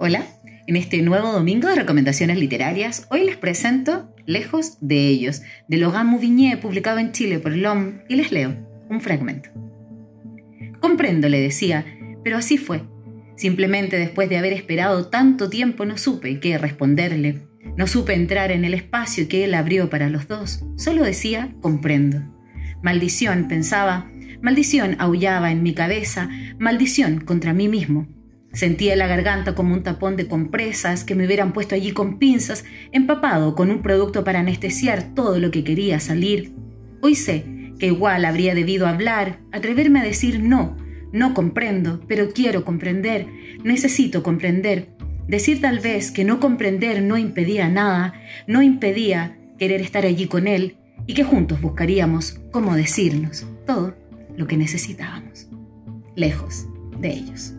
[0.00, 0.24] Hola,
[0.68, 6.06] en este nuevo domingo de recomendaciones literarias, hoy les presento Lejos de ellos, de Logan
[6.06, 8.54] Mouvigné, publicado en Chile por LOM, y les leo
[8.88, 9.50] un fragmento.
[10.78, 11.84] Comprendo, le decía,
[12.22, 12.84] pero así fue.
[13.34, 17.48] Simplemente después de haber esperado tanto tiempo no supe qué responderle.
[17.76, 20.64] No supe entrar en el espacio que él abrió para los dos.
[20.76, 22.22] Solo decía, comprendo.
[22.84, 24.08] Maldición, pensaba.
[24.42, 26.30] Maldición aullaba en mi cabeza.
[26.56, 28.06] Maldición contra mí mismo.
[28.52, 32.64] Sentía la garganta como un tapón de compresas que me hubieran puesto allí con pinzas,
[32.92, 36.52] empapado con un producto para anestesiar todo lo que quería salir.
[37.02, 37.44] Hoy sé
[37.78, 40.76] que igual habría debido hablar, atreverme a decir no,
[41.12, 43.26] no comprendo, pero quiero comprender,
[43.62, 44.88] necesito comprender.
[45.28, 48.14] Decir tal vez que no comprender no impedía nada,
[48.46, 53.94] no impedía querer estar allí con él y que juntos buscaríamos cómo decirnos todo
[54.36, 55.48] lo que necesitábamos,
[56.16, 56.66] lejos
[57.00, 57.57] de ellos.